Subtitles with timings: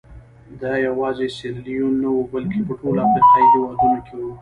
[0.61, 4.31] دا یوازې سیریلیون نه وو بلکې په ټولو افریقایي هېوادونو کې وو.